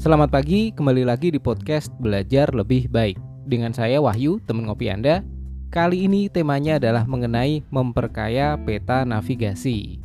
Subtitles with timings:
[0.00, 3.20] Selamat pagi, kembali lagi di podcast Belajar Lebih Baik.
[3.44, 5.20] Dengan saya Wahyu, teman ngopi Anda.
[5.68, 10.00] Kali ini temanya adalah mengenai memperkaya peta navigasi.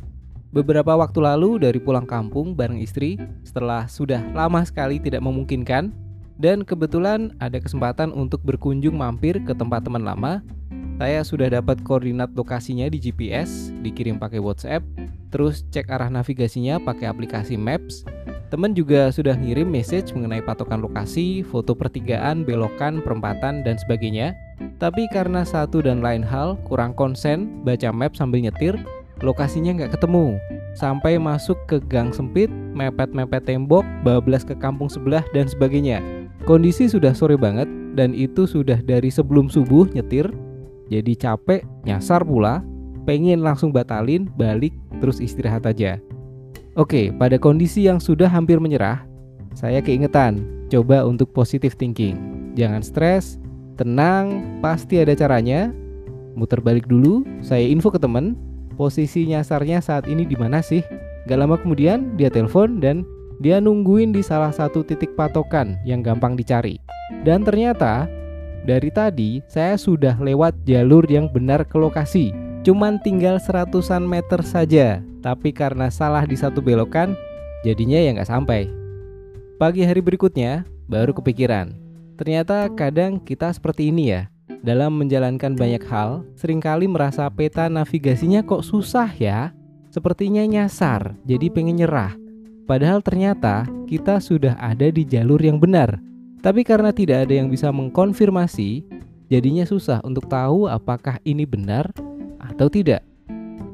[0.52, 5.88] Beberapa waktu lalu dari pulang kampung bareng istri, setelah sudah lama sekali tidak memungkinkan,
[6.36, 10.44] dan kebetulan ada kesempatan untuk berkunjung mampir ke tempat teman lama,
[11.00, 14.84] saya sudah dapat koordinat lokasinya di GPS, dikirim pakai WhatsApp,
[15.32, 18.04] terus cek arah navigasinya pakai aplikasi Maps,
[18.46, 24.38] Teman juga sudah ngirim message mengenai patokan lokasi, foto pertigaan, belokan, perempatan, dan sebagainya.
[24.78, 28.78] Tapi karena satu dan lain hal kurang konsen baca map sambil nyetir,
[29.18, 30.38] lokasinya nggak ketemu.
[30.78, 32.46] Sampai masuk ke gang sempit,
[32.76, 35.98] mepet-mepet tembok, bablas ke kampung sebelah, dan sebagainya.
[36.46, 37.66] Kondisi sudah sore banget,
[37.98, 40.30] dan itu sudah dari sebelum subuh nyetir,
[40.86, 42.62] jadi capek, nyasar pula,
[43.08, 44.70] pengen langsung batalin, balik,
[45.02, 45.98] terus istirahat aja.
[46.76, 49.00] Oke, pada kondisi yang sudah hampir menyerah,
[49.56, 52.52] saya keingetan, coba untuk positive thinking.
[52.52, 53.40] Jangan stres,
[53.80, 55.72] tenang, pasti ada caranya.
[56.36, 58.36] Muter balik dulu, saya info ke temen,
[58.76, 60.84] posisi nyasarnya saat ini di mana sih?
[61.24, 63.08] Gak lama kemudian dia telepon dan
[63.40, 66.76] dia nungguin di salah satu titik patokan yang gampang dicari.
[67.24, 68.04] Dan ternyata
[68.68, 72.36] dari tadi saya sudah lewat jalur yang benar ke lokasi.
[72.66, 77.14] Cuman tinggal seratusan meter saja tapi karena salah di satu belokan,
[77.62, 78.66] jadinya ya nggak sampai.
[79.58, 81.74] Pagi hari berikutnya, baru kepikiran.
[82.18, 84.26] Ternyata kadang kita seperti ini ya.
[84.66, 89.54] Dalam menjalankan banyak hal, sering kali merasa peta navigasinya kok susah ya.
[89.94, 92.14] Sepertinya nyasar, jadi pengen nyerah.
[92.66, 96.02] Padahal ternyata kita sudah ada di jalur yang benar.
[96.42, 98.86] Tapi karena tidak ada yang bisa mengkonfirmasi,
[99.30, 101.90] jadinya susah untuk tahu apakah ini benar
[102.56, 103.04] atau tidak.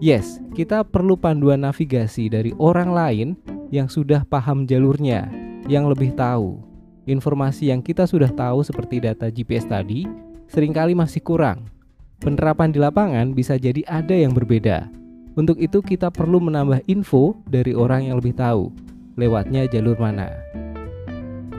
[0.02, 3.28] Yes, kita perlu panduan navigasi dari orang lain
[3.70, 5.30] yang sudah paham jalurnya,
[5.70, 6.58] yang lebih tahu.
[7.06, 10.02] Informasi yang kita sudah tahu seperti data GPS tadi
[10.50, 11.70] sering kali masih kurang.
[12.18, 14.90] Penerapan di lapangan bisa jadi ada yang berbeda.
[15.38, 18.74] Untuk itu kita perlu menambah info dari orang yang lebih tahu
[19.14, 20.30] lewatnya jalur mana.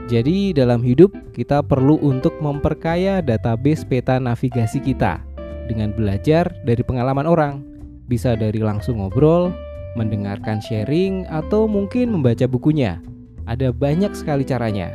[0.04, 5.24] Jadi dalam hidup kita perlu untuk memperkaya database peta navigasi kita
[5.66, 7.74] dengan belajar dari pengalaman orang
[8.06, 9.52] bisa dari langsung ngobrol,
[9.96, 13.00] mendengarkan sharing, atau mungkin membaca bukunya.
[13.48, 14.92] Ada banyak sekali caranya.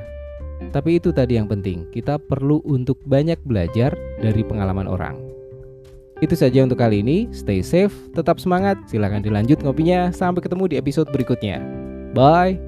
[0.69, 5.16] Tapi itu tadi yang penting, kita perlu untuk banyak belajar dari pengalaman orang.
[6.19, 7.31] Itu saja untuk kali ini.
[7.31, 8.75] Stay safe, tetap semangat.
[8.91, 10.12] Silahkan dilanjut ngopinya.
[10.12, 11.63] Sampai ketemu di episode berikutnya.
[12.12, 12.59] Bye.